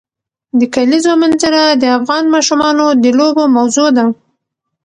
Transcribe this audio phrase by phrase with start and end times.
[0.59, 4.05] د کلیزو منظره د افغان ماشومانو د لوبو موضوع ده.